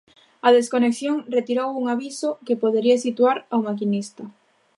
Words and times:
A 0.47 0.49
desconexión 0.57 1.15
retirou 1.37 1.69
un 1.79 1.85
aviso 1.95 2.29
que 2.45 2.59
podería 2.63 3.01
situar 3.05 3.37
ao 3.53 3.59
maquinista. 3.67 4.23